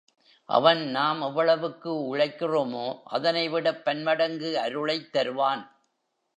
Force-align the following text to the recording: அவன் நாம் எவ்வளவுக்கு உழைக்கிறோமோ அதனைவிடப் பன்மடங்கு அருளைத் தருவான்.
அவன் 0.49 0.87
நாம் 0.89 1.21
எவ்வளவுக்கு 1.21 2.15
உழைக்கிறோமோ 2.15 2.99
அதனைவிடப் 3.11 3.83
பன்மடங்கு 3.83 4.59
அருளைத் 4.59 5.11
தருவான். 5.11 5.63